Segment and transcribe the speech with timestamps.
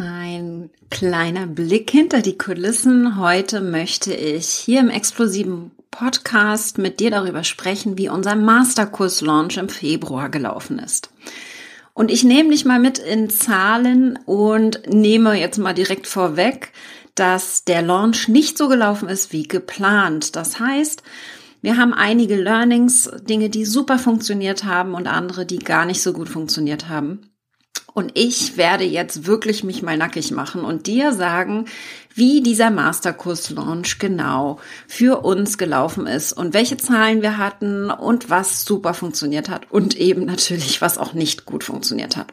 [0.00, 3.18] Ein kleiner Blick hinter die Kulissen.
[3.18, 9.68] Heute möchte ich hier im explosiven Podcast mit dir darüber sprechen, wie unser Masterkurs-Launch im
[9.68, 11.10] Februar gelaufen ist.
[11.92, 16.72] Und ich nehme dich mal mit in Zahlen und nehme jetzt mal direkt vorweg,
[17.14, 20.34] dass der Launch nicht so gelaufen ist wie geplant.
[20.34, 21.02] Das heißt,
[21.60, 26.14] wir haben einige Learnings, Dinge, die super funktioniert haben und andere, die gar nicht so
[26.14, 27.29] gut funktioniert haben.
[28.00, 31.66] Und ich werde jetzt wirklich mich mal nackig machen und dir sagen,
[32.14, 34.58] wie dieser Masterkurs-Launch genau
[34.88, 39.98] für uns gelaufen ist und welche Zahlen wir hatten und was super funktioniert hat und
[39.98, 42.28] eben natürlich, was auch nicht gut funktioniert hat.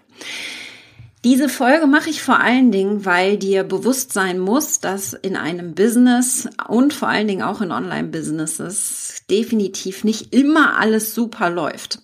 [1.25, 5.75] Diese Folge mache ich vor allen Dingen, weil dir bewusst sein muss, dass in einem
[5.75, 11.99] Business und vor allen Dingen auch in Online-Businesses definitiv nicht immer alles super läuft.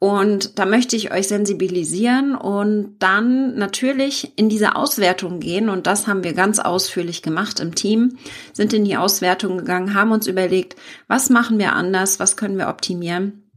[0.00, 5.68] Und da möchte ich euch sensibilisieren und dann natürlich in diese Auswertung gehen.
[5.68, 8.16] Und das haben wir ganz ausführlich gemacht im Team,
[8.52, 10.76] sind in die Auswertung gegangen, haben uns überlegt,
[11.08, 13.47] was machen wir anders, was können wir optimieren.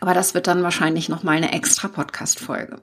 [0.00, 2.78] Aber das wird dann wahrscheinlich noch mal eine extra Podcast Folge.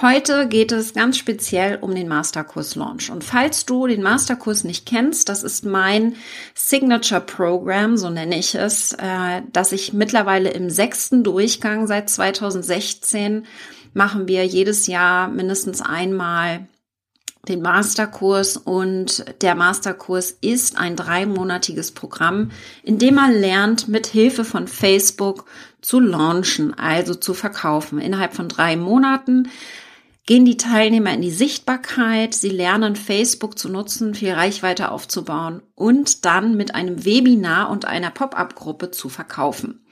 [0.00, 4.86] Heute geht es ganz speziell um den Masterkurs Launch und falls du den Masterkurs nicht
[4.86, 6.14] kennst, das ist mein
[6.54, 13.46] Signature Program, so nenne ich es, äh, dass ich mittlerweile im sechsten Durchgang seit 2016
[13.92, 16.66] machen wir jedes Jahr mindestens einmal
[17.48, 22.50] den Masterkurs und der Masterkurs ist ein dreimonatiges Programm,
[22.82, 25.44] in dem man lernt, mit Hilfe von Facebook
[25.80, 27.98] zu launchen, also zu verkaufen.
[27.98, 29.48] Innerhalb von drei Monaten
[30.26, 36.24] gehen die Teilnehmer in die Sichtbarkeit, sie lernen Facebook zu nutzen, viel Reichweite aufzubauen und
[36.24, 39.84] dann mit einem Webinar und einer Pop-up-Gruppe zu verkaufen.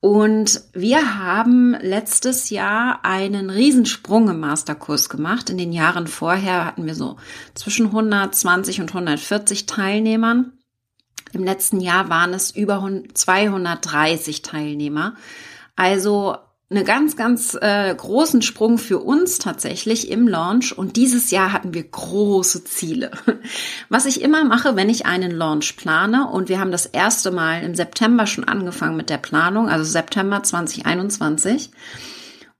[0.00, 5.50] Und wir haben letztes Jahr einen Riesensprung im Masterkurs gemacht.
[5.50, 7.16] In den Jahren vorher hatten wir so
[7.54, 10.52] zwischen 120 und 140 Teilnehmern.
[11.32, 15.14] Im letzten Jahr waren es über 230 Teilnehmer.
[15.74, 16.36] Also
[16.70, 21.72] eine ganz, ganz äh, großen Sprung für uns tatsächlich im Launch und dieses Jahr hatten
[21.72, 23.10] wir große Ziele.
[23.88, 27.62] Was ich immer mache, wenn ich einen Launch plane und wir haben das erste Mal
[27.62, 31.70] im September schon angefangen mit der Planung, also September 2021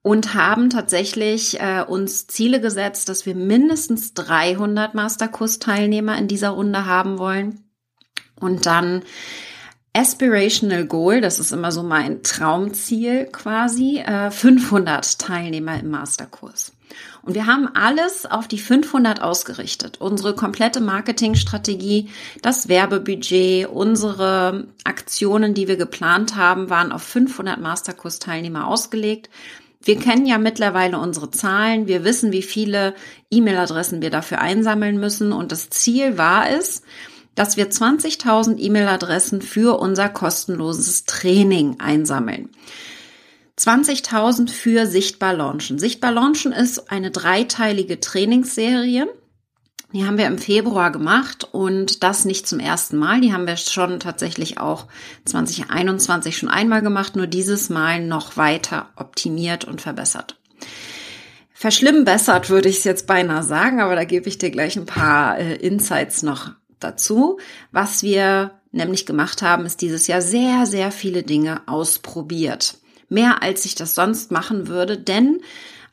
[0.00, 6.86] und haben tatsächlich äh, uns Ziele gesetzt, dass wir mindestens 300 Masterkurs-Teilnehmer in dieser Runde
[6.86, 7.60] haben wollen
[8.40, 9.02] und dann
[9.92, 16.72] Aspirational Goal, das ist immer so mein Traumziel quasi, 500 äh, Teilnehmer im Masterkurs.
[17.22, 20.00] Und wir haben alles auf die 500 ausgerichtet.
[20.00, 22.08] Unsere komplette Marketingstrategie,
[22.42, 29.28] das Werbebudget, unsere Aktionen, die wir geplant haben, waren auf 500 Masterkurs-Teilnehmer ausgelegt.
[29.82, 31.86] Wir kennen ja mittlerweile unsere Zahlen.
[31.86, 32.94] Wir wissen, wie viele
[33.30, 35.32] E-Mail-Adressen wir dafür einsammeln müssen.
[35.32, 36.82] Und das Ziel war es,
[37.38, 42.48] dass wir 20.000 E-Mail-Adressen für unser kostenloses Training einsammeln.
[43.56, 45.78] 20.000 für Sichtbar Launchen.
[45.78, 49.06] Sichtbar Launchen ist eine dreiteilige Trainingsserie.
[49.92, 53.20] Die haben wir im Februar gemacht und das nicht zum ersten Mal.
[53.20, 54.86] Die haben wir schon tatsächlich auch
[55.24, 60.36] 2021 schon einmal gemacht, nur dieses Mal noch weiter optimiert und verbessert.
[61.52, 65.38] Verschlimmbessert würde ich es jetzt beinahe sagen, aber da gebe ich dir gleich ein paar
[65.38, 67.38] äh, Insights noch dazu.
[67.72, 72.78] Was wir nämlich gemacht haben, ist dieses Jahr sehr, sehr viele Dinge ausprobiert.
[73.08, 75.40] Mehr als ich das sonst machen würde, denn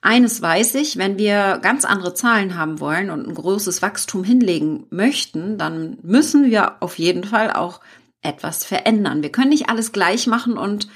[0.01, 4.85] eines weiß ich, wenn wir ganz andere Zahlen haben wollen und ein großes Wachstum hinlegen
[4.91, 7.81] möchten, dann müssen wir auf jeden Fall auch
[8.21, 9.23] etwas verändern.
[9.23, 10.87] Wir können nicht alles gleich machen und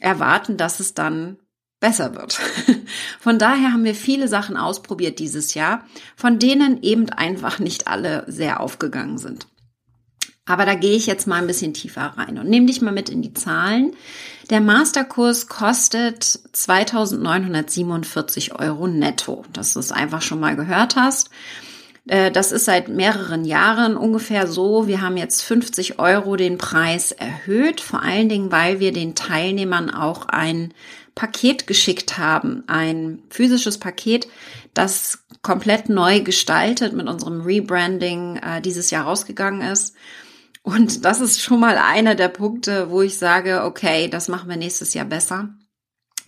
[0.00, 1.36] erwarten, dass es dann
[1.80, 2.38] besser wird.
[3.20, 8.24] Von daher haben wir viele Sachen ausprobiert dieses Jahr, von denen eben einfach nicht alle
[8.28, 9.46] sehr aufgegangen sind.
[10.46, 13.08] Aber da gehe ich jetzt mal ein bisschen tiefer rein und nehme dich mal mit
[13.08, 13.92] in die Zahlen.
[14.50, 21.30] Der Masterkurs kostet 2947 Euro netto, dass du es einfach schon mal gehört hast.
[22.08, 24.88] Äh, das ist seit mehreren Jahren ungefähr so.
[24.88, 29.88] Wir haben jetzt 50 Euro den Preis erhöht, vor allen Dingen, weil wir den Teilnehmern
[29.88, 30.74] auch ein
[31.14, 34.28] Paket geschickt haben, ein physisches Paket,
[34.74, 39.94] das komplett neu gestaltet mit unserem Rebranding äh, dieses Jahr rausgegangen ist.
[40.62, 44.56] Und das ist schon mal einer der Punkte, wo ich sage, okay, das machen wir
[44.56, 45.50] nächstes Jahr besser.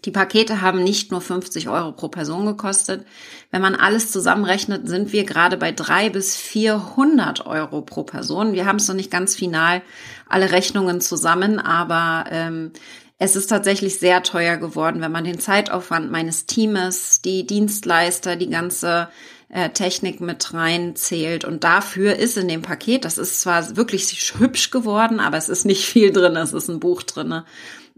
[0.05, 3.07] Die Pakete haben nicht nur 50 Euro pro Person gekostet.
[3.53, 8.53] Wenn man alles zusammenrechnet, sind wir gerade bei drei bis 400 Euro pro Person.
[8.53, 9.83] Wir haben es noch nicht ganz final
[10.27, 12.73] alle Rechnungen zusammen, aber ähm,
[13.23, 18.51] es ist tatsächlich sehr teuer geworden, wenn man den Zeitaufwand meines Teams, die Dienstleister, die
[18.51, 19.11] ganze
[19.49, 21.45] äh, Technik mit rein zählt.
[21.45, 25.65] Und dafür ist in dem Paket, das ist zwar wirklich hübsch geworden, aber es ist
[25.65, 27.45] nicht viel drin, es ist ein Buch drinne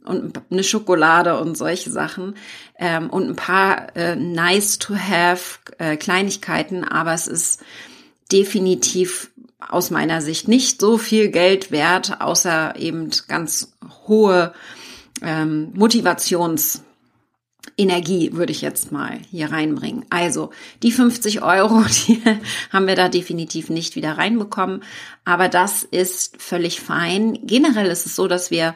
[0.05, 2.37] und eine Schokolade und solche Sachen
[2.79, 7.63] ähm, und ein paar äh, nice to have äh, Kleinigkeiten, aber es ist
[8.31, 13.73] definitiv aus meiner Sicht nicht so viel Geld wert, außer eben ganz
[14.07, 14.53] hohe
[15.23, 16.83] ähm, Motivations
[17.77, 20.05] Energie würde ich jetzt mal hier reinbringen.
[20.11, 20.51] Also
[20.83, 22.23] die 50 Euro, die
[22.71, 24.83] haben wir da definitiv nicht wieder reinbekommen,
[25.25, 27.39] aber das ist völlig fein.
[27.43, 28.75] Generell ist es so, dass wir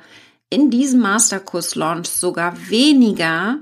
[0.50, 3.58] in diesem Masterkurs-Launch sogar weniger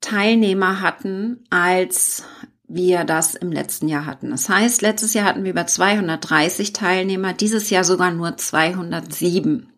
[0.00, 2.24] Teilnehmer hatten, als
[2.66, 4.30] wir das im letzten Jahr hatten.
[4.30, 9.70] Das heißt, letztes Jahr hatten wir über 230 Teilnehmer, dieses Jahr sogar nur 207.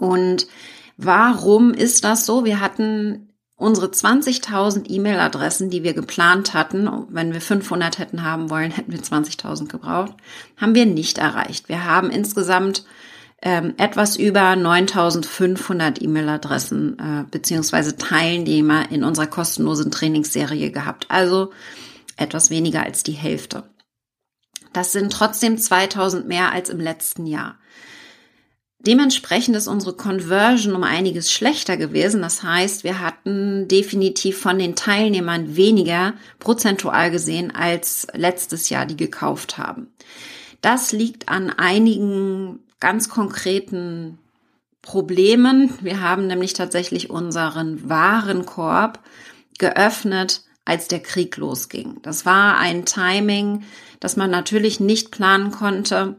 [0.00, 0.46] Und
[0.96, 2.44] warum ist das so?
[2.44, 8.70] Wir hatten unsere 20.000 E-Mail-Adressen, die wir geplant hatten, wenn wir 500 hätten haben wollen,
[8.76, 10.14] hätten wir 20.000 gebraucht,
[10.56, 11.68] haben wir nicht erreicht.
[11.68, 12.84] Wir haben insgesamt
[13.42, 21.06] ähm, etwas über 9500 E-Mail-Adressen äh, beziehungsweise Teilnehmer in unserer kostenlosen Trainingsserie gehabt.
[21.08, 21.52] Also
[22.16, 23.64] etwas weniger als die Hälfte.
[24.72, 27.58] Das sind trotzdem 2000 mehr als im letzten Jahr.
[28.86, 32.22] Dementsprechend ist unsere Conversion um einiges schlechter gewesen.
[32.22, 38.96] Das heißt, wir hatten definitiv von den Teilnehmern weniger prozentual gesehen als letztes Jahr, die
[38.96, 39.88] gekauft haben.
[40.62, 44.18] Das liegt an einigen ganz konkreten
[44.80, 45.74] Problemen.
[45.82, 49.00] Wir haben nämlich tatsächlich unseren Warenkorb
[49.58, 51.98] geöffnet, als der Krieg losging.
[52.02, 53.64] Das war ein Timing,
[53.98, 56.16] das man natürlich nicht planen konnte.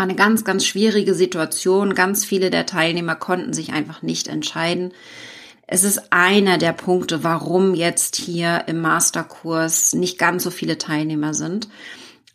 [0.00, 1.94] War eine ganz, ganz schwierige Situation.
[1.94, 4.94] Ganz viele der Teilnehmer konnten sich einfach nicht entscheiden.
[5.66, 11.34] Es ist einer der Punkte, warum jetzt hier im Masterkurs nicht ganz so viele Teilnehmer
[11.34, 11.68] sind.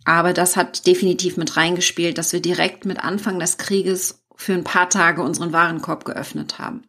[0.04, 4.64] Aber das hat definitiv mit reingespielt, dass wir direkt mit Anfang des Krieges für ein
[4.64, 6.84] paar Tage unseren Warenkorb geöffnet haben.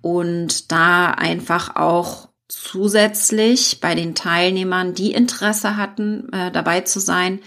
[0.00, 7.40] Und da einfach auch zusätzlich bei den Teilnehmern, die Interesse hatten, äh, dabei zu sein,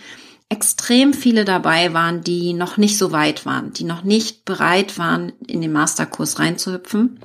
[0.54, 5.34] extrem viele dabei waren, die noch nicht so weit waren, die noch nicht bereit waren,
[5.48, 7.20] in den Masterkurs reinzuhüpfen.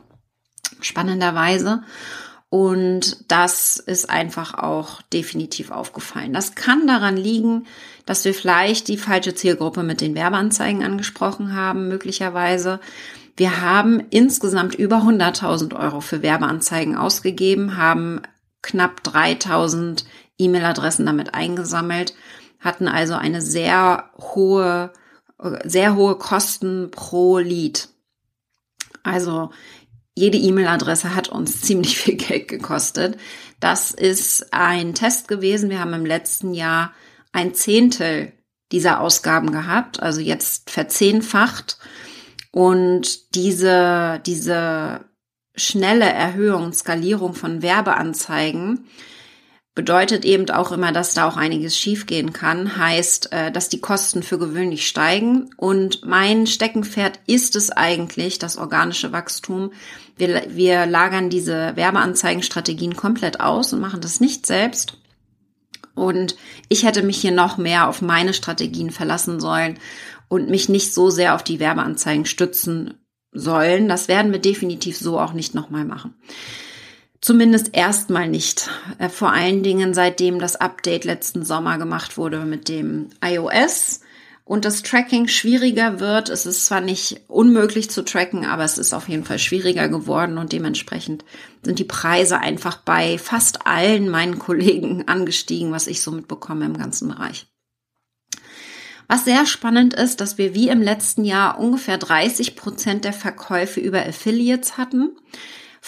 [0.81, 1.83] Spannenderweise.
[2.49, 6.33] Und das ist einfach auch definitiv aufgefallen.
[6.33, 7.67] Das kann daran liegen,
[8.07, 12.81] dass wir vielleicht die falsche Zielgruppe mit den Werbeanzeigen angesprochen haben, möglicherweise.
[13.37, 18.23] Wir haben insgesamt über 100.000 Euro für Werbeanzeigen ausgegeben, haben
[18.63, 20.05] knapp 3.000
[20.39, 22.15] E-Mail-Adressen damit eingesammelt,
[22.60, 24.93] hatten also eine sehr hohe,
[25.64, 27.88] sehr hohe Kosten pro Lead.
[29.02, 29.50] Also
[30.14, 33.16] jede E-Mail-Adresse hat uns ziemlich viel Geld gekostet.
[33.60, 35.70] Das ist ein Test gewesen.
[35.70, 36.93] Wir haben im letzten Jahr
[37.32, 38.32] ein Zehntel
[38.72, 41.78] dieser Ausgaben gehabt, also jetzt verzehnfacht.
[42.50, 45.05] Und diese, diese
[45.55, 48.87] schnelle Erhöhung und Skalierung von Werbeanzeigen
[49.79, 52.77] bedeutet eben auch immer, dass da auch einiges schiefgehen kann.
[52.77, 55.51] Heißt, äh, dass die Kosten für gewöhnlich steigen.
[55.57, 59.71] Und mein Steckenpferd ist es eigentlich, das organische Wachstum.
[60.17, 64.99] Wir, wir lagern diese Werbeanzeigenstrategien komplett aus und machen das nicht selbst.
[65.95, 66.35] Und
[66.69, 69.79] ich hätte mich hier noch mehr auf meine Strategien verlassen sollen
[70.27, 72.94] und mich nicht so sehr auf die Werbeanzeigen stützen
[73.31, 73.89] sollen.
[73.89, 76.17] Das werden wir definitiv so auch nicht nochmal machen.
[77.20, 78.70] Zumindest erstmal nicht.
[78.98, 84.01] Äh, vor allen Dingen seitdem das Update letzten Sommer gemacht wurde mit dem iOS
[84.48, 86.31] und das Tracking schwieriger wird.
[86.31, 90.39] Es ist zwar nicht unmöglich zu tracken, aber es ist auf jeden Fall schwieriger geworden
[90.39, 91.25] und dementsprechend
[91.63, 96.79] sind die Preise einfach bei fast allen meinen Kollegen angestiegen, was ich so mitbekomme im
[96.79, 97.46] ganzen Bereich.
[99.08, 103.81] Was sehr spannend ist, dass wir wie im letzten Jahr ungefähr 30 Prozent der Verkäufe
[103.81, 105.17] über Affiliates hatten.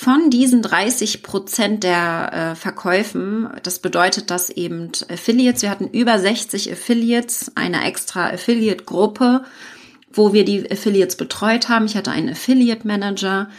[0.03, 6.19] Von diesen 30 Prozent der äh, Verkäufen, das bedeutet, dass eben Affiliates, wir hatten über
[6.19, 9.45] 60 Affiliates, eine extra Affiliate-Gruppe,
[10.11, 11.85] wo wir die Affiliates betreut haben.
[11.85, 13.51] Ich hatte einen Affiliate Manager,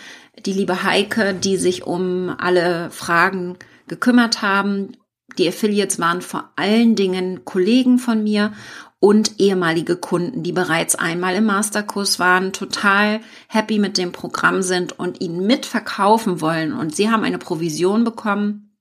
[0.43, 3.57] die liebe Heike, die sich um alle Fragen
[3.87, 4.97] gekümmert haben.
[5.37, 8.51] Die Affiliates waren vor allen Dingen Kollegen von mir
[9.01, 14.97] und ehemalige Kunden, die bereits einmal im Masterkurs waren, total happy mit dem Programm sind
[14.97, 16.71] und ihn mitverkaufen wollen.
[16.71, 18.77] Und sie haben eine Provision bekommen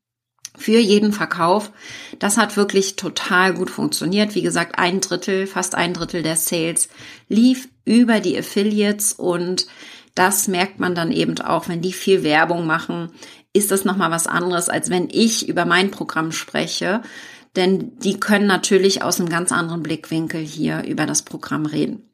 [0.59, 1.73] für jeden Verkauf.
[2.19, 4.35] Das hat wirklich total gut funktioniert.
[4.35, 6.91] Wie gesagt, ein Drittel, fast ein Drittel der Sales
[7.29, 9.69] lief über die Affiliates und
[10.15, 13.11] das merkt man dann eben auch, wenn die viel Werbung machen
[13.53, 17.03] ist das nochmal was anderes, als wenn ich über mein Programm spreche.
[17.57, 22.11] Denn die können natürlich aus einem ganz anderen Blickwinkel hier über das Programm reden.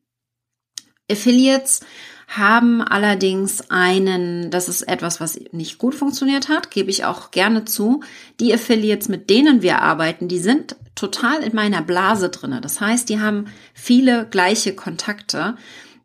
[1.10, 1.80] Affiliates
[2.28, 7.64] haben allerdings einen, das ist etwas, was nicht gut funktioniert hat, gebe ich auch gerne
[7.64, 8.02] zu.
[8.40, 12.60] Die Affiliates, mit denen wir arbeiten, die sind total in meiner Blase drinne.
[12.60, 15.56] Das heißt, die haben viele gleiche Kontakte,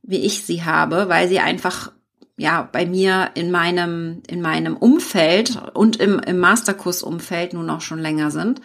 [0.03, 1.91] wie ich sie habe, weil sie einfach
[2.37, 7.99] ja bei mir in meinem in meinem Umfeld und im, im Masterkurs-Umfeld nun auch schon
[7.99, 8.61] länger sind.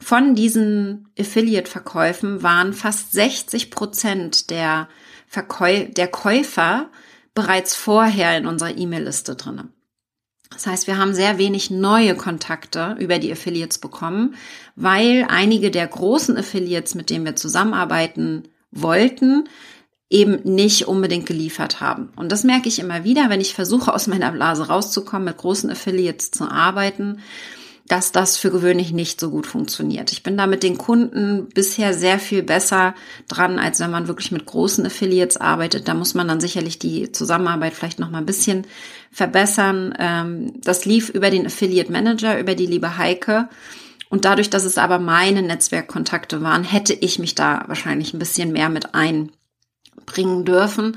[0.00, 4.88] Von diesen Affiliate-Verkäufen waren fast 60 Prozent der
[5.36, 6.90] der Käufer
[7.34, 9.68] bereits vorher in unserer E-Mail-Liste drinne.
[10.50, 14.36] Das heißt, wir haben sehr wenig neue Kontakte über die Affiliates bekommen,
[14.76, 19.48] weil einige der großen Affiliates, mit denen wir zusammenarbeiten wollten,
[20.10, 22.12] eben nicht unbedingt geliefert haben.
[22.14, 25.70] Und das merke ich immer wieder, wenn ich versuche, aus meiner Blase rauszukommen, mit großen
[25.70, 27.18] Affiliates zu arbeiten,
[27.86, 30.10] dass das für gewöhnlich nicht so gut funktioniert.
[30.10, 32.94] Ich bin da mit den Kunden bisher sehr viel besser
[33.28, 35.86] dran, als wenn man wirklich mit großen Affiliates arbeitet.
[35.86, 38.66] Da muss man dann sicherlich die Zusammenarbeit vielleicht noch mal ein bisschen
[39.12, 39.94] verbessern.
[39.98, 43.50] Ähm, das lief über den Affiliate Manager, über die liebe Heike.
[44.08, 48.52] Und dadurch, dass es aber meine Netzwerkkontakte waren, hätte ich mich da wahrscheinlich ein bisschen
[48.52, 50.96] mehr mit einbringen dürfen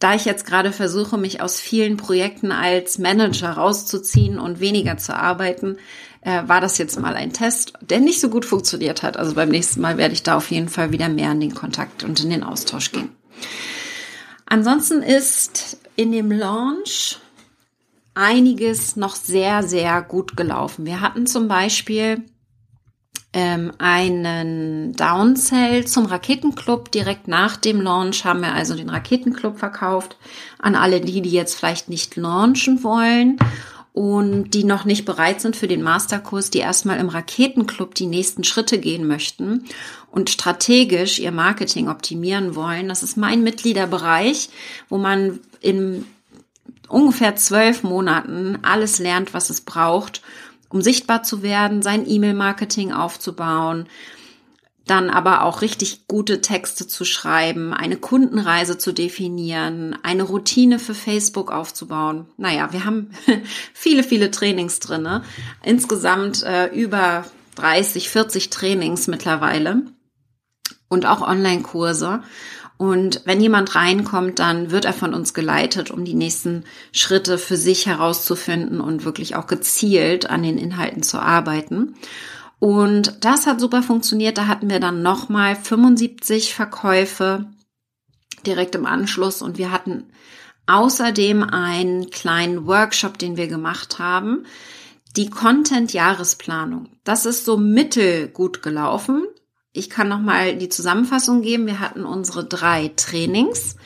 [0.00, 5.14] da ich jetzt gerade versuche, mich aus vielen Projekten als Manager rauszuziehen und weniger zu
[5.14, 5.76] arbeiten,
[6.22, 9.16] äh, war das jetzt mal ein Test, der nicht so gut funktioniert hat.
[9.16, 12.02] Also beim nächsten Mal werde ich da auf jeden Fall wieder mehr in den Kontakt
[12.02, 13.10] und in den Austausch gehen.
[14.46, 17.18] Ansonsten ist in dem Launch
[18.14, 20.86] einiges noch sehr, sehr gut gelaufen.
[20.86, 22.24] Wir hatten zum Beispiel
[23.32, 26.90] ähm, einen Downsell zum Raketenclub.
[26.90, 30.16] Direkt nach dem Launch haben wir also den Raketenclub verkauft
[30.58, 33.38] an alle die, die jetzt vielleicht nicht launchen wollen
[33.92, 38.44] und die noch nicht bereit sind für den Masterkurs, die erstmal im Raketenclub die nächsten
[38.44, 39.64] Schritte gehen möchten
[40.10, 42.88] und strategisch ihr Marketing optimieren wollen.
[42.88, 44.48] Das ist mein Mitgliederbereich,
[44.88, 46.04] wo man in
[46.88, 50.22] ungefähr zwölf Monaten alles lernt, was es braucht,
[50.70, 53.86] um sichtbar zu werden, sein E-Mail-Marketing aufzubauen,
[54.86, 60.94] dann aber auch richtig gute Texte zu schreiben, eine Kundenreise zu definieren, eine Routine für
[60.94, 62.26] Facebook aufzubauen.
[62.36, 63.10] Naja, wir haben
[63.72, 65.22] viele, viele Trainings drinne.
[65.62, 67.24] Insgesamt äh, über
[67.56, 69.82] 30, 40 Trainings mittlerweile
[70.88, 72.22] und auch Online-Kurse.
[72.80, 77.58] Und wenn jemand reinkommt, dann wird er von uns geleitet, um die nächsten Schritte für
[77.58, 81.94] sich herauszufinden und wirklich auch gezielt an den Inhalten zu arbeiten.
[82.58, 84.38] Und das hat super funktioniert.
[84.38, 87.44] Da hatten wir dann nochmal 75 Verkäufe
[88.46, 90.04] direkt im Anschluss und wir hatten
[90.66, 94.46] außerdem einen kleinen Workshop, den wir gemacht haben.
[95.16, 96.88] Die Content-Jahresplanung.
[97.04, 99.26] Das ist so mittelgut gelaufen.
[99.72, 101.66] Ich kann noch mal die Zusammenfassung geben.
[101.66, 103.76] Wir hatten unsere drei Trainings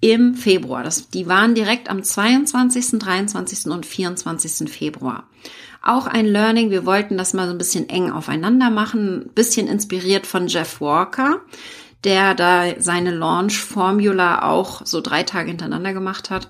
[0.00, 0.84] im Februar.
[0.84, 3.66] Das, die waren direkt am 22., 23.
[3.66, 4.70] und 24.
[4.70, 5.28] Februar.
[5.82, 6.70] Auch ein Learning.
[6.70, 9.30] Wir wollten das mal so ein bisschen eng aufeinander machen.
[9.34, 11.40] Bisschen inspiriert von Jeff Walker,
[12.04, 16.48] der da seine Launch Formula auch so drei Tage hintereinander gemacht hat.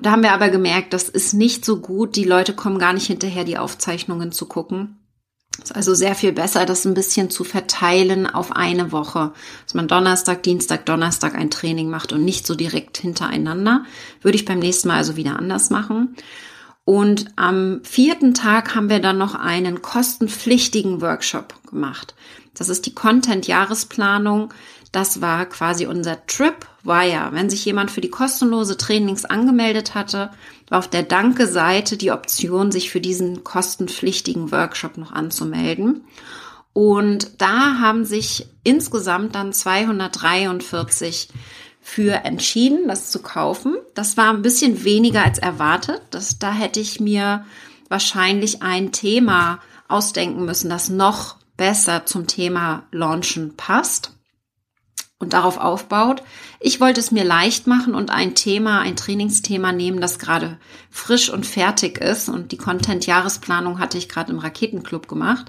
[0.00, 2.16] Da haben wir aber gemerkt, das ist nicht so gut.
[2.16, 4.99] Die Leute kommen gar nicht hinterher, die Aufzeichnungen zu gucken.
[5.58, 9.32] Ist also sehr viel besser, das ein bisschen zu verteilen auf eine Woche.
[9.64, 13.84] Dass man Donnerstag, Dienstag, Donnerstag ein Training macht und nicht so direkt hintereinander.
[14.22, 16.16] Würde ich beim nächsten Mal also wieder anders machen.
[16.84, 22.14] Und am vierten Tag haben wir dann noch einen kostenpflichtigen Workshop gemacht.
[22.54, 24.52] Das ist die Content-Jahresplanung.
[24.92, 26.26] Das war quasi unser
[26.82, 27.30] Tripwire.
[27.32, 30.30] Wenn sich jemand für die kostenlose Trainings angemeldet hatte,
[30.68, 36.04] war auf der Danke-Seite die Option, sich für diesen kostenpflichtigen Workshop noch anzumelden.
[36.72, 41.28] Und da haben sich insgesamt dann 243
[41.80, 43.76] für entschieden, das zu kaufen.
[43.94, 46.02] Das war ein bisschen weniger als erwartet.
[46.10, 47.44] Das, da hätte ich mir
[47.88, 49.58] wahrscheinlich ein Thema
[49.88, 54.12] ausdenken müssen, das noch besser zum Thema Launchen passt
[55.20, 56.22] und darauf aufbaut.
[56.58, 60.58] Ich wollte es mir leicht machen und ein Thema, ein Trainingsthema nehmen, das gerade
[60.90, 62.28] frisch und fertig ist.
[62.28, 65.46] Und die Content-Jahresplanung hatte ich gerade im Raketenclub gemacht.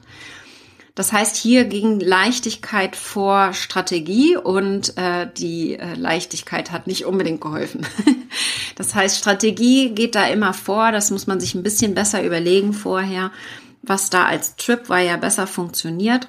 [0.93, 7.39] Das heißt, hier ging Leichtigkeit vor Strategie und äh, die äh, Leichtigkeit hat nicht unbedingt
[7.39, 7.87] geholfen.
[8.75, 10.91] das heißt, Strategie geht da immer vor.
[10.91, 13.31] Das muss man sich ein bisschen besser überlegen vorher,
[13.81, 16.27] was da als Trip war ja besser funktioniert.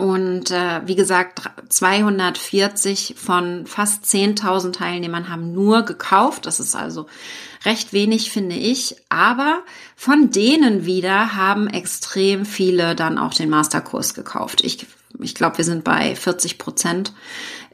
[0.00, 6.46] Und äh, wie gesagt, 240 von fast 10.000 Teilnehmern haben nur gekauft.
[6.46, 7.04] Das ist also
[7.66, 8.96] recht wenig, finde ich.
[9.10, 9.62] Aber
[9.96, 14.62] von denen wieder haben extrem viele dann auch den Masterkurs gekauft.
[14.64, 14.86] Ich,
[15.18, 17.12] ich glaube, wir sind bei 40 Prozent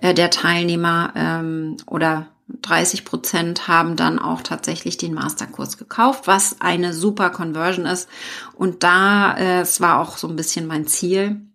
[0.03, 6.61] äh, der Teilnehmer ähm, oder 30 Prozent haben dann auch tatsächlich den Masterkurs gekauft, was
[6.61, 8.09] eine super Conversion ist.
[8.57, 11.46] Und da, äh, es war auch so ein bisschen mein Ziel,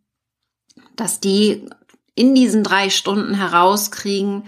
[0.95, 1.67] dass die
[2.15, 4.43] in diesen drei Stunden herauskriegen,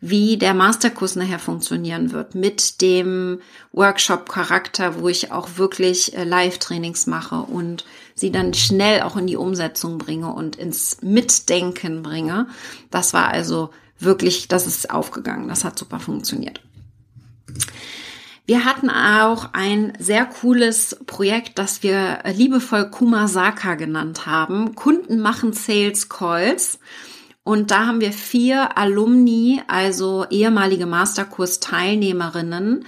[0.00, 3.40] wie der Masterkurs nachher funktionieren wird mit dem
[3.72, 9.36] Workshop-Charakter, wo ich auch wirklich äh, Live-Trainings mache und sie dann schnell auch in die
[9.36, 12.46] Umsetzung bringe und ins Mitdenken bringe.
[12.90, 15.48] Das war also wirklich, das ist aufgegangen.
[15.48, 16.62] Das hat super funktioniert.
[18.50, 24.74] Wir hatten auch ein sehr cooles Projekt, das wir liebevoll Kumasaka genannt haben.
[24.74, 26.80] Kunden machen Sales Calls.
[27.44, 32.86] Und da haben wir vier Alumni, also ehemalige Masterkurs-Teilnehmerinnen,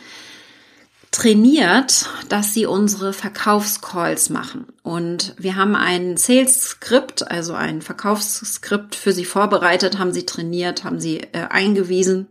[1.13, 4.67] trainiert, dass sie unsere Verkaufscalls machen.
[4.83, 10.99] Und wir haben ein Sales-Skript, also ein Verkaufsskript für sie vorbereitet, haben sie trainiert, haben
[10.99, 12.27] sie äh, eingewiesen.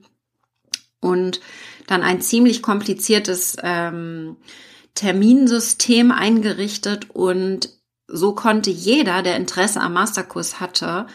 [0.99, 1.39] Und
[1.87, 4.37] dann ein ziemlich kompliziertes ähm,
[4.95, 7.69] Terminsystem eingerichtet und
[8.07, 11.07] so konnte jeder, der Interesse am Masterkurs hatte,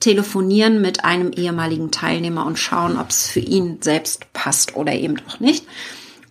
[0.00, 5.16] telefonieren mit einem ehemaligen Teilnehmer und schauen, ob es für ihn selbst passt oder eben
[5.28, 5.66] auch nicht.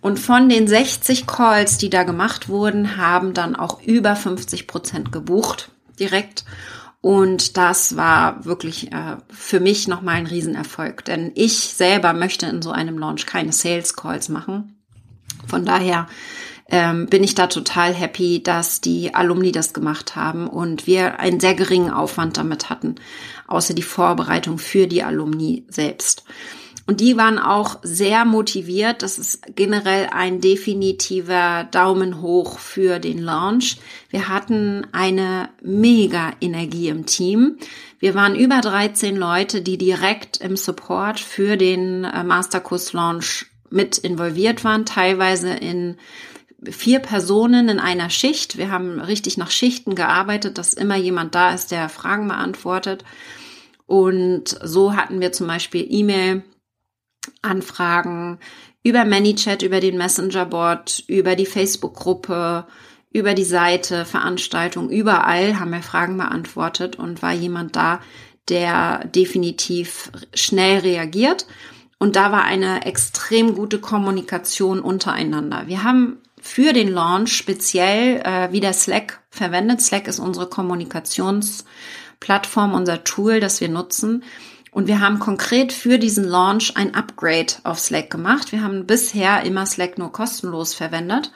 [0.00, 5.12] Und von den 60 Calls, die da gemacht wurden, haben dann auch über 50 Prozent
[5.12, 6.44] gebucht direkt.
[7.02, 12.62] Und das war wirklich äh, für mich nochmal ein Riesenerfolg, denn ich selber möchte in
[12.62, 14.80] so einem Launch keine Sales Calls machen.
[15.48, 16.06] Von daher
[16.70, 21.40] ähm, bin ich da total happy, dass die Alumni das gemacht haben und wir einen
[21.40, 22.94] sehr geringen Aufwand damit hatten,
[23.48, 26.22] außer die Vorbereitung für die Alumni selbst.
[26.86, 29.02] Und die waren auch sehr motiviert.
[29.02, 33.76] Das ist generell ein definitiver Daumen hoch für den Launch.
[34.10, 37.58] Wir hatten eine mega Energie im Team.
[38.00, 43.96] Wir waren über 13 Leute, die direkt im Support für den äh, Masterkurs Launch mit
[43.98, 45.96] involviert waren, teilweise in
[46.68, 48.58] vier Personen in einer Schicht.
[48.58, 53.04] Wir haben richtig nach Schichten gearbeitet, dass immer jemand da ist, der Fragen beantwortet.
[53.86, 56.42] Und so hatten wir zum Beispiel E-Mail
[57.42, 58.38] Anfragen
[58.82, 62.66] über ManyChat, über den Messenger-Bot, über die Facebook-Gruppe,
[63.12, 68.00] über die Seite, Veranstaltung, überall haben wir Fragen beantwortet und war jemand da,
[68.48, 71.46] der definitiv schnell reagiert.
[71.98, 75.68] Und da war eine extrem gute Kommunikation untereinander.
[75.68, 79.80] Wir haben für den Launch speziell äh, wieder Slack verwendet.
[79.80, 84.24] Slack ist unsere Kommunikationsplattform, unser Tool, das wir nutzen.
[84.72, 88.52] Und wir haben konkret für diesen Launch ein Upgrade auf Slack gemacht.
[88.52, 91.30] Wir haben bisher immer Slack nur kostenlos verwendet.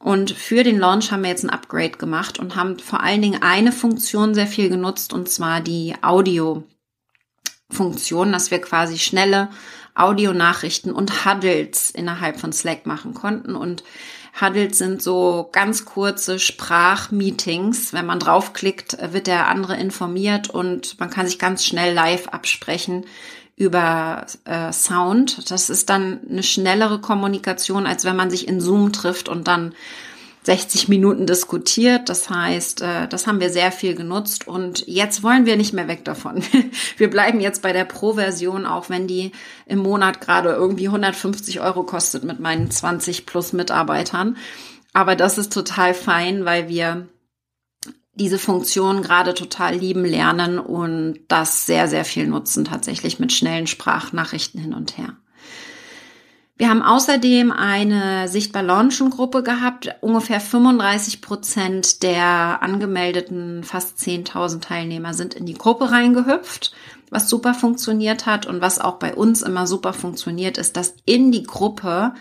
[0.00, 3.42] Und für den Launch haben wir jetzt ein Upgrade gemacht und haben vor allen Dingen
[3.42, 9.50] eine Funktion sehr viel genutzt, und zwar die Audio-Funktion, dass wir quasi schnelle
[9.94, 13.54] Audionachrichten und Huddles innerhalb von Slack machen konnten.
[13.54, 13.84] Und
[14.40, 17.92] Huddles sind so ganz kurze Sprachmeetings.
[17.92, 23.04] Wenn man draufklickt, wird der andere informiert und man kann sich ganz schnell live absprechen
[23.56, 25.50] über äh, Sound.
[25.50, 29.74] Das ist dann eine schnellere Kommunikation, als wenn man sich in Zoom trifft und dann
[30.44, 32.08] 60 Minuten diskutiert.
[32.08, 35.88] Das heißt, äh, das haben wir sehr viel genutzt und jetzt wollen wir nicht mehr
[35.88, 36.42] weg davon.
[36.96, 39.32] Wir bleiben jetzt bei der Pro-Version, auch wenn die
[39.66, 44.36] im Monat gerade irgendwie 150 Euro kostet mit meinen 20 plus Mitarbeitern.
[44.92, 47.08] Aber das ist total fein, weil wir
[48.14, 53.66] diese Funktion gerade total lieben lernen und das sehr, sehr viel nutzen tatsächlich mit schnellen
[53.66, 55.16] Sprachnachrichten hin und her.
[56.56, 59.92] Wir haben außerdem eine Sichtbar Launchen Gruppe gehabt.
[60.00, 66.72] Ungefähr 35 Prozent der angemeldeten fast 10.000 Teilnehmer sind in die Gruppe reingehüpft,
[67.10, 71.32] was super funktioniert hat und was auch bei uns immer super funktioniert, ist, dass in
[71.32, 72.14] die Gruppe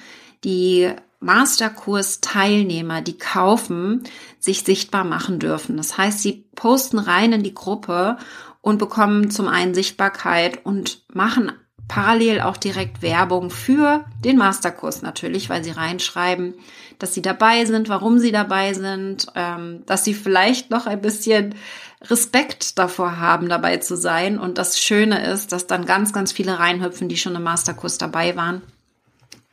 [0.43, 4.03] die Masterkurs-Teilnehmer, die kaufen,
[4.39, 5.77] sich sichtbar machen dürfen.
[5.77, 8.17] Das heißt, sie posten rein in die Gruppe
[8.61, 11.51] und bekommen zum einen Sichtbarkeit und machen
[11.87, 16.53] parallel auch direkt Werbung für den Masterkurs natürlich, weil sie reinschreiben,
[16.99, 21.55] dass sie dabei sind, warum sie dabei sind, ähm, dass sie vielleicht noch ein bisschen
[22.03, 24.37] Respekt davor haben, dabei zu sein.
[24.37, 28.35] Und das Schöne ist, dass dann ganz, ganz viele reinhüpfen, die schon im Masterkurs dabei
[28.35, 28.61] waren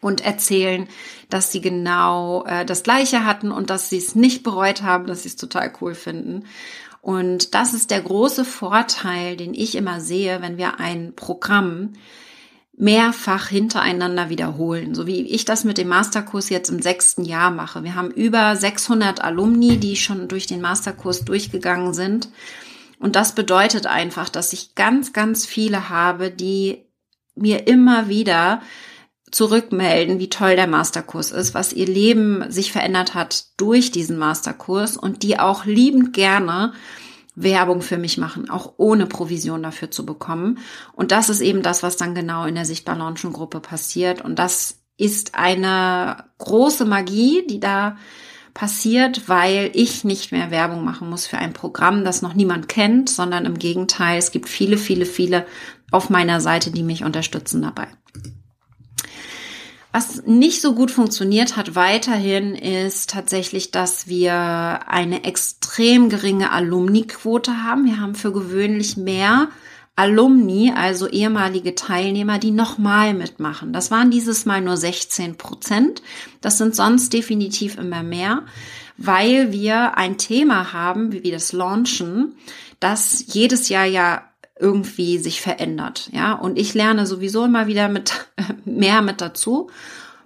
[0.00, 0.88] und erzählen,
[1.28, 5.22] dass sie genau äh, das Gleiche hatten und dass sie es nicht bereut haben, dass
[5.22, 6.44] sie es total cool finden.
[7.02, 11.94] Und das ist der große Vorteil, den ich immer sehe, wenn wir ein Programm
[12.76, 17.84] mehrfach hintereinander wiederholen, so wie ich das mit dem Masterkurs jetzt im sechsten Jahr mache.
[17.84, 22.30] Wir haben über 600 Alumni, die schon durch den Masterkurs durchgegangen sind.
[22.98, 26.84] Und das bedeutet einfach, dass ich ganz, ganz viele habe, die
[27.34, 28.62] mir immer wieder
[29.30, 34.96] zurückmelden, wie toll der Masterkurs ist, was ihr Leben sich verändert hat durch diesen Masterkurs
[34.96, 36.72] und die auch liebend gerne
[37.34, 40.58] Werbung für mich machen, auch ohne Provision dafür zu bekommen.
[40.92, 44.20] Und das ist eben das, was dann genau in der Sichtbar Launchen Gruppe passiert.
[44.22, 47.96] Und das ist eine große Magie, die da
[48.52, 53.08] passiert, weil ich nicht mehr Werbung machen muss für ein Programm, das noch niemand kennt,
[53.08, 55.46] sondern im Gegenteil, es gibt viele, viele, viele
[55.90, 57.88] auf meiner Seite, die mich unterstützen dabei.
[59.92, 64.32] Was nicht so gut funktioniert hat weiterhin ist tatsächlich, dass wir
[64.86, 67.86] eine extrem geringe Alumni-Quote haben.
[67.86, 69.48] Wir haben für gewöhnlich mehr
[69.96, 73.72] Alumni, also ehemalige Teilnehmer, die nochmal mitmachen.
[73.72, 76.02] Das waren dieses Mal nur 16 Prozent.
[76.40, 78.44] Das sind sonst definitiv immer mehr,
[78.96, 82.36] weil wir ein Thema haben, wie wir das launchen,
[82.78, 84.29] das jedes Jahr ja
[84.60, 86.34] irgendwie sich verändert, ja.
[86.34, 88.26] Und ich lerne sowieso immer wieder mit
[88.64, 89.70] mehr mit dazu.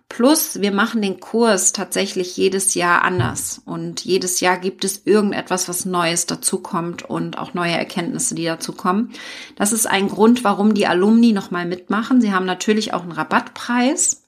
[0.08, 3.62] Plus, wir machen den Kurs tatsächlich jedes Jahr anders.
[3.64, 9.12] Und jedes Jahr gibt es irgendetwas, was Neues dazukommt und auch neue Erkenntnisse, die dazukommen.
[9.56, 12.20] Das ist ein Grund, warum die Alumni nochmal mitmachen.
[12.20, 14.22] Sie haben natürlich auch einen Rabattpreis,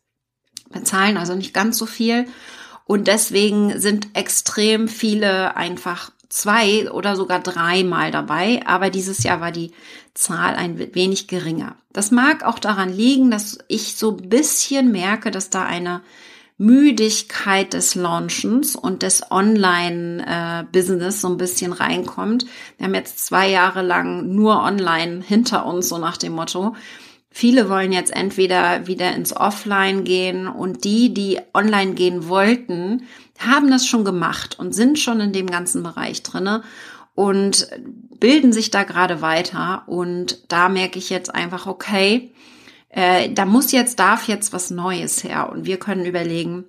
[0.70, 2.26] bezahlen also nicht ganz so viel.
[2.86, 9.52] Und deswegen sind extrem viele einfach zwei oder sogar dreimal dabei, aber dieses Jahr war
[9.52, 9.72] die
[10.14, 11.76] Zahl ein wenig geringer.
[11.92, 16.02] Das mag auch daran liegen, dass ich so ein bisschen merke, dass da eine
[16.58, 22.46] Müdigkeit des Launchens und des Online-Business so ein bisschen reinkommt.
[22.78, 26.74] Wir haben jetzt zwei Jahre lang nur online hinter uns, so nach dem Motto.
[27.38, 33.02] Viele wollen jetzt entweder wieder ins Offline gehen und die, die online gehen wollten,
[33.38, 36.62] haben das schon gemacht und sind schon in dem ganzen Bereich drinne
[37.14, 37.68] und
[38.18, 39.82] bilden sich da gerade weiter.
[39.86, 42.32] Und da merke ich jetzt einfach, okay,
[42.88, 45.50] äh, da muss jetzt, darf jetzt was Neues her.
[45.52, 46.64] Und wir können überlegen,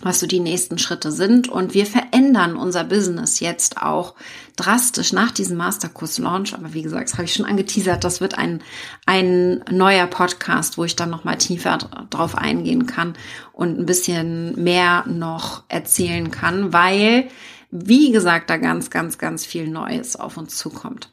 [0.00, 1.48] was so die nächsten Schritte sind.
[1.48, 4.14] Und wir verändern unser Business jetzt auch
[4.56, 6.54] drastisch nach diesem Masterkurs-Launch.
[6.54, 8.62] Aber wie gesagt, das habe ich schon angeteasert, das wird ein,
[9.06, 11.78] ein neuer Podcast, wo ich dann nochmal tiefer
[12.10, 13.14] drauf eingehen kann
[13.52, 17.28] und ein bisschen mehr noch erzählen kann, weil,
[17.70, 21.10] wie gesagt, da ganz, ganz, ganz viel Neues auf uns zukommt.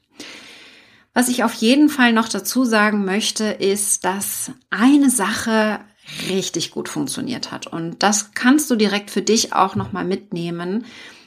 [1.14, 5.82] Was ich auf jeden Fall noch dazu sagen möchte, ist, dass eine Sache
[6.30, 7.68] richtig gut funktioniert hat.
[7.68, 10.86] Und das kannst du direkt für dich auch nochmal mitnehmen.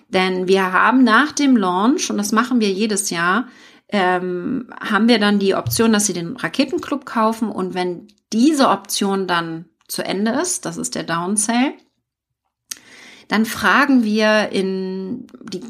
[0.08, 3.48] Denn wir haben nach dem Launch, und das machen wir jedes Jahr,
[3.88, 7.48] ähm, haben wir dann die Option, dass sie den Raketenclub kaufen.
[7.48, 11.74] Und wenn diese Option dann zu Ende ist, das ist der Downsell,
[13.28, 15.60] dann fragen wir in die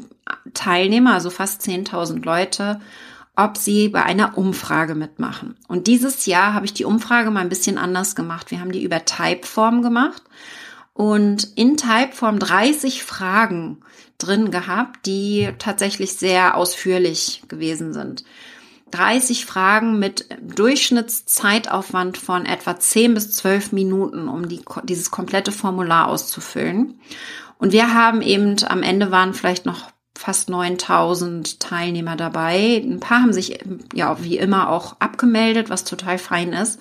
[0.53, 2.81] Teilnehmer, also fast 10.000 Leute,
[3.35, 5.55] ob sie bei einer Umfrage mitmachen.
[5.67, 8.51] Und dieses Jahr habe ich die Umfrage mal ein bisschen anders gemacht.
[8.51, 10.23] Wir haben die über Typeform gemacht
[10.93, 13.81] und in Typeform 30 Fragen
[14.17, 18.23] drin gehabt, die tatsächlich sehr ausführlich gewesen sind.
[18.91, 26.07] 30 Fragen mit Durchschnittszeitaufwand von etwa 10 bis 12 Minuten, um die, dieses komplette Formular
[26.07, 26.99] auszufüllen.
[27.57, 29.89] Und wir haben eben, am Ende waren vielleicht noch
[30.25, 32.81] fast 9000 Teilnehmer dabei.
[32.83, 33.59] Ein paar haben sich
[33.93, 36.79] ja wie immer auch abgemeldet, was total fein ist.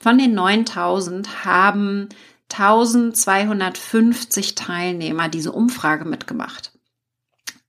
[0.00, 2.08] Von den 9000 haben
[2.52, 6.72] 1250 Teilnehmer diese Umfrage mitgemacht.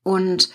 [0.02, 0.50] Und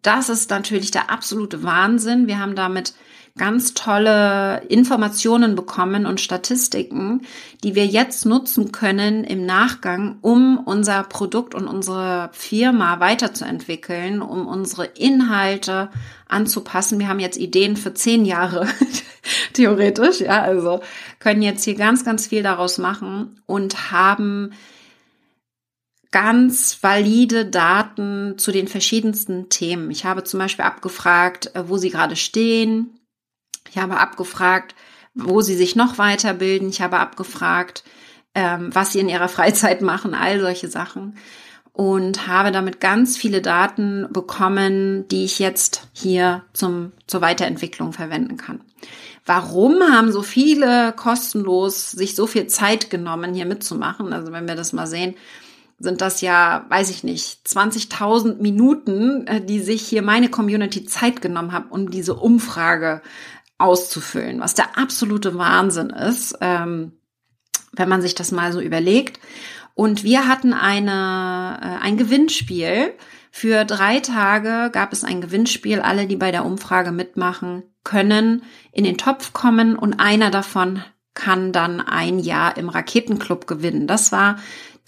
[0.00, 2.26] das ist natürlich der absolute Wahnsinn.
[2.26, 2.94] Wir haben damit
[3.36, 7.22] ganz tolle Informationen bekommen und Statistiken,
[7.62, 14.46] die wir jetzt nutzen können im Nachgang, um unser Produkt und unsere Firma weiterzuentwickeln, um
[14.46, 15.90] unsere Inhalte
[16.28, 16.98] anzupassen.
[16.98, 18.66] Wir haben jetzt Ideen für zehn Jahre,
[19.52, 20.80] theoretisch, ja, also
[21.18, 24.52] können jetzt hier ganz, ganz viel daraus machen und haben
[26.10, 29.90] ganz valide Daten zu den verschiedensten Themen.
[29.90, 32.95] Ich habe zum Beispiel abgefragt, äh, wo Sie gerade stehen,
[33.76, 34.74] ich habe abgefragt,
[35.14, 36.70] wo sie sich noch weiterbilden.
[36.70, 37.84] Ich habe abgefragt,
[38.34, 41.18] ähm, was sie in ihrer Freizeit machen, all solche Sachen.
[41.74, 48.38] Und habe damit ganz viele Daten bekommen, die ich jetzt hier zum, zur Weiterentwicklung verwenden
[48.38, 48.62] kann.
[49.26, 54.14] Warum haben so viele kostenlos sich so viel Zeit genommen, hier mitzumachen?
[54.14, 55.16] Also wenn wir das mal sehen,
[55.78, 61.20] sind das ja, weiß ich nicht, 20.000 Minuten, äh, die sich hier meine Community Zeit
[61.20, 63.02] genommen hat, um diese Umfrage
[63.58, 66.92] auszufüllen, was der absolute Wahnsinn ist, ähm,
[67.72, 69.20] wenn man sich das mal so überlegt.
[69.74, 72.94] Und wir hatten eine, äh, ein Gewinnspiel.
[73.30, 75.80] Für drei Tage gab es ein Gewinnspiel.
[75.80, 78.42] Alle, die bei der Umfrage mitmachen, können
[78.72, 80.82] in den Topf kommen und einer davon
[81.14, 83.86] kann dann ein Jahr im Raketenclub gewinnen.
[83.86, 84.36] Das war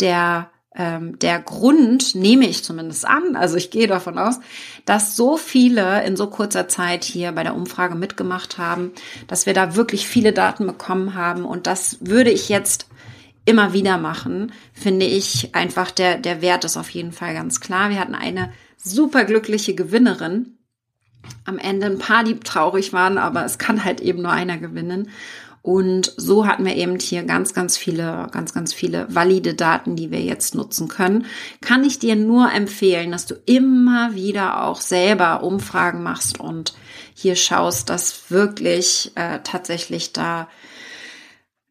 [0.01, 4.39] der ähm, der Grund, nehme ich zumindest an, also ich gehe davon aus,
[4.85, 8.93] dass so viele in so kurzer Zeit hier bei der Umfrage mitgemacht haben,
[9.27, 12.87] dass wir da wirklich viele Daten bekommen haben und das würde ich jetzt
[13.45, 17.91] immer wieder machen, finde ich einfach der, der Wert ist auf jeden Fall ganz klar.
[17.91, 20.59] Wir hatten eine super glückliche Gewinnerin.
[21.45, 25.11] Am Ende ein paar, die traurig waren, aber es kann halt eben nur einer gewinnen.
[25.69, 30.11] Und so hatten wir eben hier ganz, ganz viele, ganz, ganz viele valide Daten, die
[30.11, 31.27] wir jetzt nutzen können.
[31.61, 36.73] Kann ich dir nur empfehlen, dass du immer wieder auch selber Umfragen machst und
[37.13, 40.49] hier schaust, dass wirklich äh, tatsächlich da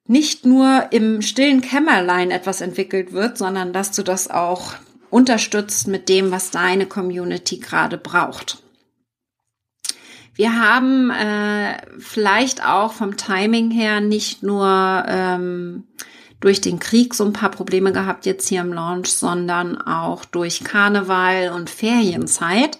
[0.06, 4.76] nicht nur im stillen Kämmerlein etwas entwickelt wird, sondern dass du das auch
[5.10, 8.62] unterstützt mit dem, was deine Community gerade braucht.
[10.38, 15.86] Wir haben äh, vielleicht auch vom Timing her nicht nur ähm,
[16.40, 20.64] durch den Krieg so ein paar Probleme gehabt jetzt hier im Launch, sondern auch durch
[20.64, 22.78] Karneval und Ferienzeit.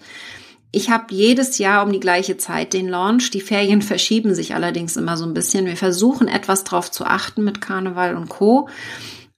[0.70, 3.30] Ich habe jedes Jahr um die gleiche Zeit den Launch.
[3.30, 5.66] Die Ferien verschieben sich allerdings immer so ein bisschen.
[5.66, 8.68] Wir versuchen etwas drauf zu achten mit Karneval und Co.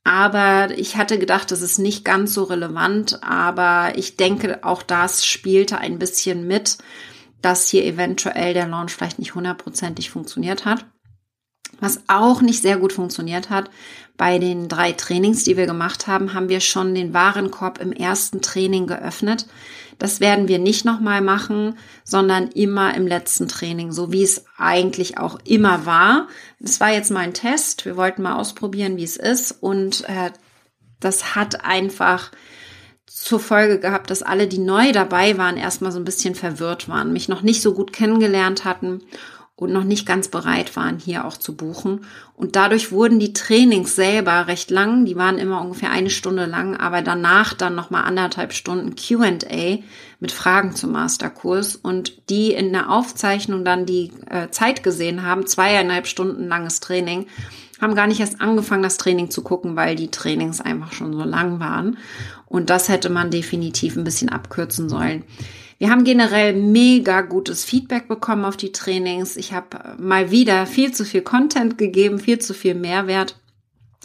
[0.05, 3.23] Aber ich hatte gedacht, das ist nicht ganz so relevant.
[3.23, 6.77] Aber ich denke, auch das spielte ein bisschen mit
[7.42, 10.87] dass hier eventuell der Launch vielleicht nicht hundertprozentig funktioniert hat.
[11.81, 13.70] Was auch nicht sehr gut funktioniert hat,
[14.16, 18.42] bei den drei Trainings, die wir gemacht haben, haben wir schon den Warenkorb im ersten
[18.42, 19.46] Training geöffnet.
[19.98, 25.18] Das werden wir nicht nochmal machen, sondern immer im letzten Training, so wie es eigentlich
[25.18, 26.29] auch immer war.
[26.59, 27.87] Das war jetzt mal ein Test.
[27.87, 29.53] Wir wollten mal ausprobieren, wie es ist.
[29.53, 30.33] Und äh,
[31.00, 32.31] das hat einfach
[33.11, 37.12] zur Folge gehabt, dass alle, die neu dabei waren, erstmal so ein bisschen verwirrt waren,
[37.12, 39.03] mich noch nicht so gut kennengelernt hatten
[39.57, 42.07] und noch nicht ganz bereit waren, hier auch zu buchen.
[42.35, 45.05] Und dadurch wurden die Trainings selber recht lang.
[45.05, 49.79] Die waren immer ungefähr eine Stunde lang, aber danach dann nochmal anderthalb Stunden Q&A
[50.20, 55.46] mit Fragen zum Masterkurs und die in der Aufzeichnung dann die äh, Zeit gesehen haben,
[55.46, 57.27] zweieinhalb Stunden langes Training,
[57.81, 61.25] haben gar nicht erst angefangen, das Training zu gucken, weil die Trainings einfach schon so
[61.25, 61.99] lang waren.
[62.47, 65.25] Und das hätte man definitiv ein bisschen abkürzen sollen.
[65.79, 69.37] Wir haben generell mega gutes Feedback bekommen auf die Trainings.
[69.37, 73.37] Ich habe mal wieder viel zu viel Content gegeben, viel zu viel Mehrwert.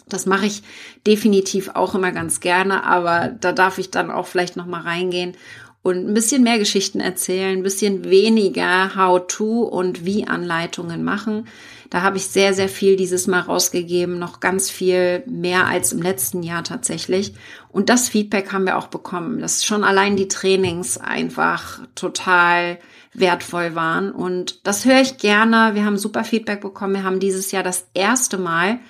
[0.08, 0.62] Das mache ich
[1.06, 5.36] definitiv auch immer ganz gerne, aber da darf ich dann auch vielleicht noch mal reingehen
[5.82, 11.46] und ein bisschen mehr Geschichten erzählen, ein bisschen weniger How-to und wie Anleitungen machen.
[11.90, 16.02] Da habe ich sehr, sehr viel dieses Mal rausgegeben, noch ganz viel mehr als im
[16.02, 17.34] letzten Jahr tatsächlich.
[17.68, 22.78] Und das Feedback haben wir auch bekommen, dass schon allein die Trainings einfach total
[23.14, 24.10] wertvoll waren.
[24.10, 25.74] Und das höre ich gerne.
[25.74, 26.94] Wir haben super Feedback bekommen.
[26.94, 28.80] Wir haben dieses Jahr das erste Mal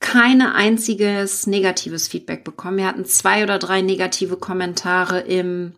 [0.00, 2.78] keine einziges negatives Feedback bekommen.
[2.78, 5.74] Wir hatten zwei oder drei negative Kommentare im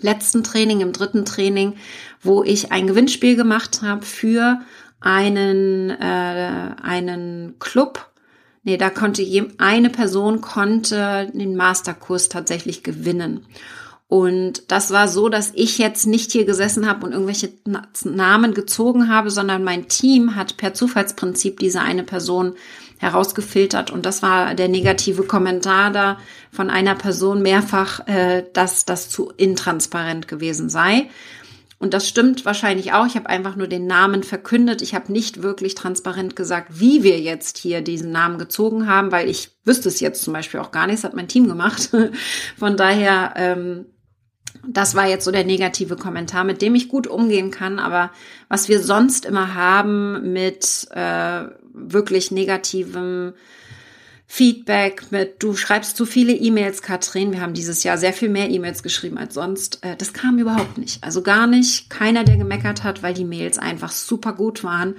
[0.00, 1.74] letzten Training, im dritten Training,
[2.22, 4.60] wo ich ein Gewinnspiel gemacht habe für
[5.02, 8.08] einen, äh, einen Club.
[8.62, 13.46] Nee, da konnte je, eine Person konnte den Masterkurs tatsächlich gewinnen.
[14.12, 17.50] Und das war so, dass ich jetzt nicht hier gesessen habe und irgendwelche
[18.04, 22.52] Namen gezogen habe, sondern mein Team hat per Zufallsprinzip diese eine Person
[22.98, 23.90] herausgefiltert.
[23.90, 26.18] Und das war der negative Kommentar da
[26.50, 31.08] von einer Person mehrfach, äh, dass das zu intransparent gewesen sei.
[31.82, 33.06] Und das stimmt wahrscheinlich auch.
[33.06, 34.82] Ich habe einfach nur den Namen verkündet.
[34.82, 39.28] Ich habe nicht wirklich transparent gesagt, wie wir jetzt hier diesen Namen gezogen haben, weil
[39.28, 40.98] ich wüsste es jetzt zum Beispiel auch gar nicht.
[40.98, 41.90] Das hat mein Team gemacht.
[42.56, 43.86] Von daher, ähm,
[44.64, 47.80] das war jetzt so der negative Kommentar, mit dem ich gut umgehen kann.
[47.80, 48.12] Aber
[48.48, 53.32] was wir sonst immer haben mit äh, wirklich negativem
[54.34, 57.32] Feedback mit, du schreibst zu viele E-Mails, Katrin.
[57.32, 59.84] Wir haben dieses Jahr sehr viel mehr E-Mails geschrieben als sonst.
[59.84, 61.04] Äh, das kam überhaupt nicht.
[61.04, 61.90] Also gar nicht.
[61.90, 64.96] Keiner, der gemeckert hat, weil die Mails einfach super gut waren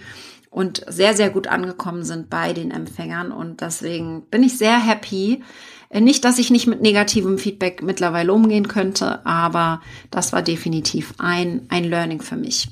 [0.52, 3.32] und sehr, sehr gut angekommen sind bei den Empfängern.
[3.32, 5.41] Und deswegen bin ich sehr happy.
[5.89, 11.15] Äh, nicht, dass ich nicht mit negativem Feedback mittlerweile umgehen könnte, aber das war definitiv
[11.17, 12.67] ein, ein Learning für mich.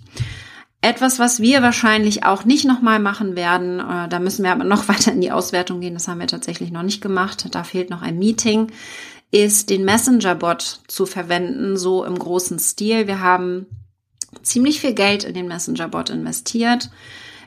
[0.83, 4.87] Etwas, was wir wahrscheinlich auch nicht nochmal machen werden, äh, da müssen wir aber noch
[4.87, 8.01] weiter in die Auswertung gehen, das haben wir tatsächlich noch nicht gemacht, da fehlt noch
[8.01, 8.71] ein Meeting,
[9.29, 13.07] ist den Messenger-Bot zu verwenden, so im großen Stil.
[13.07, 13.67] Wir haben
[14.41, 16.89] ziemlich viel Geld in den Messenger-Bot investiert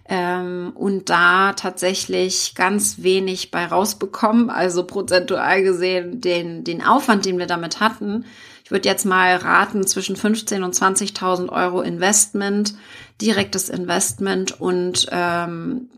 [0.09, 7.39] ähm, und da tatsächlich ganz wenig bei rausbekommen, also prozentual gesehen den, den Aufwand, den
[7.39, 8.25] wir damit hatten,
[8.65, 12.75] ich würde jetzt mal raten, zwischen 15 und 20.000 Euro Investment,
[13.21, 15.91] direktes Investment und ähm,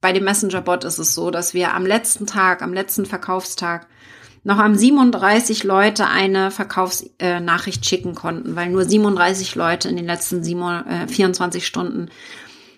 [0.00, 3.86] bei dem Messenger-Bot ist es so, dass wir am letzten Tag, am letzten Verkaufstag
[4.42, 10.06] noch am 37 Leute eine Verkaufsnachricht äh, schicken konnten, weil nur 37 Leute in den
[10.06, 12.08] letzten 7, äh, 24 Stunden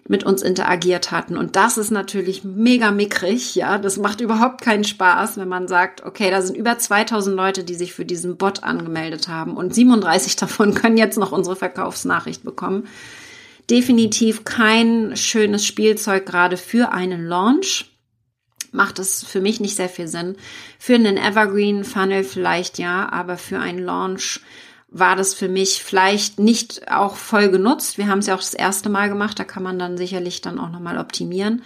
[0.08, 1.36] mit uns interagiert hatten.
[1.36, 3.78] Und das ist natürlich mega mickrig, ja.
[3.78, 7.76] Das macht überhaupt keinen Spaß, wenn man sagt, okay, da sind über 2000 Leute, die
[7.76, 12.88] sich für diesen Bot angemeldet haben und 37 davon können jetzt noch unsere Verkaufsnachricht bekommen.
[13.72, 17.86] Definitiv kein schönes Spielzeug gerade für einen Launch.
[18.70, 20.36] Macht es für mich nicht sehr viel Sinn.
[20.78, 24.40] Für einen Evergreen Funnel vielleicht ja, aber für einen Launch
[24.88, 27.96] war das für mich vielleicht nicht auch voll genutzt.
[27.96, 30.58] Wir haben es ja auch das erste Mal gemacht, da kann man dann sicherlich dann
[30.58, 31.62] auch nochmal optimieren,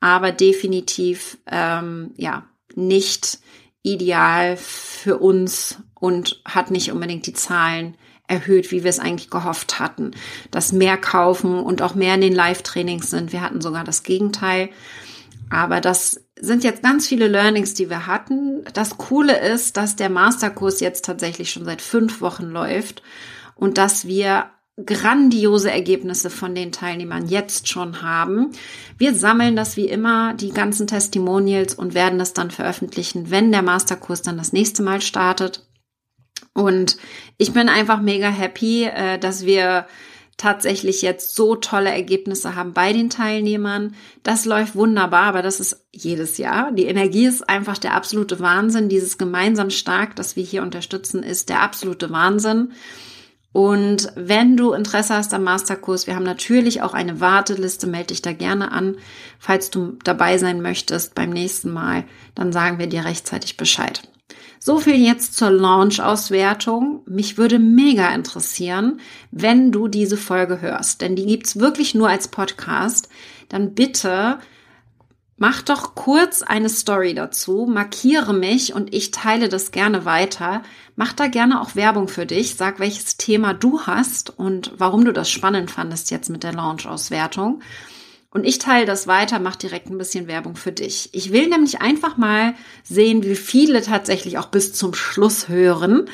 [0.00, 3.38] aber definitiv ähm, ja nicht
[3.84, 9.78] ideal für uns und hat nicht unbedingt die Zahlen erhöht, wie wir es eigentlich gehofft
[9.78, 10.12] hatten,
[10.50, 13.32] dass mehr kaufen und auch mehr in den Live-Trainings sind.
[13.32, 14.70] Wir hatten sogar das Gegenteil.
[15.50, 18.64] Aber das sind jetzt ganz viele Learnings, die wir hatten.
[18.72, 23.02] Das Coole ist, dass der Masterkurs jetzt tatsächlich schon seit fünf Wochen läuft
[23.54, 24.46] und dass wir
[24.84, 28.50] grandiose Ergebnisse von den Teilnehmern jetzt schon haben.
[28.98, 33.62] Wir sammeln das wie immer, die ganzen Testimonials und werden das dann veröffentlichen, wenn der
[33.62, 35.64] Masterkurs dann das nächste Mal startet.
[36.52, 36.96] Und
[37.36, 39.86] ich bin einfach mega happy, äh, dass wir
[40.36, 43.94] tatsächlich jetzt so tolle Ergebnisse haben bei den Teilnehmern.
[44.22, 46.72] Das läuft wunderbar, aber das ist jedes Jahr.
[46.72, 48.88] Die Energie ist einfach der absolute Wahnsinn.
[48.88, 52.72] Dieses gemeinsam stark, das wir hier unterstützen, ist der absolute Wahnsinn.
[53.52, 58.20] Und wenn du Interesse hast am Masterkurs, wir haben natürlich auch eine Warteliste, melde dich
[58.20, 58.96] da gerne an.
[59.38, 64.02] Falls du dabei sein möchtest beim nächsten Mal, dann sagen wir dir rechtzeitig Bescheid.
[64.58, 67.02] So viel jetzt zur Launch-Auswertung.
[67.06, 72.28] Mich würde mega interessieren, wenn du diese Folge hörst, denn die gibt's wirklich nur als
[72.28, 73.10] Podcast.
[73.50, 74.38] Dann bitte
[75.36, 80.62] mach doch kurz eine Story dazu, markiere mich und ich teile das gerne weiter.
[80.96, 85.12] Mach da gerne auch Werbung für dich, sag welches Thema du hast und warum du
[85.12, 87.60] das spannend fandest jetzt mit der Launch-Auswertung.
[88.34, 91.08] Und ich teile das weiter, mach direkt ein bisschen Werbung für dich.
[91.12, 96.10] Ich will nämlich einfach mal sehen, wie viele tatsächlich auch bis zum Schluss hören.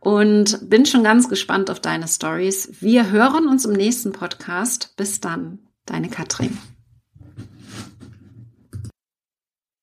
[0.00, 2.70] Und bin schon ganz gespannt auf deine Stories.
[2.80, 4.94] Wir hören uns im nächsten Podcast.
[4.96, 6.56] Bis dann, deine Katrin.